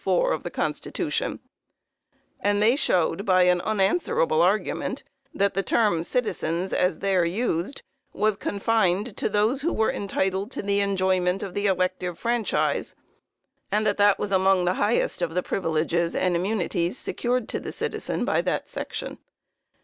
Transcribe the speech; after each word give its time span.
4, 0.03 0.31
of 0.33 0.41
the 0.41 0.49
constitution, 0.49 1.39
and 2.39 2.59
they 2.59 2.75
showed, 2.75 3.23
by 3.23 3.43
an 3.43 3.61
unanswerable 3.61 4.41
argument, 4.41 5.03
that 5.31 5.53
the 5.53 5.61
term 5.61 6.01
"citizens," 6.03 6.73
as 6.73 6.97
there 6.97 7.23
used, 7.23 7.83
was 8.11 8.35
confined 8.35 9.15
to 9.15 9.29
those 9.29 9.61
who 9.61 9.71
were 9.71 9.91
entitled 9.91 10.49
to 10.49 10.63
the 10.63 10.79
enjoyment 10.79 11.43
of 11.43 11.53
the 11.53 11.67
elective 11.67 12.17
franchise, 12.17 12.95
and 13.71 13.85
that 13.85 13.97
that 13.97 14.17
was 14.17 14.31
among 14.31 14.65
the 14.65 14.73
highest 14.73 15.21
of 15.21 15.35
the 15.35 15.43
"privileges 15.43 16.15
and 16.15 16.35
immunities" 16.35 16.97
secured 16.97 17.47
to 17.47 17.59
the 17.59 17.71
citizen 17.71 18.25
by 18.25 18.41
that 18.41 18.67
section. 18.67 19.19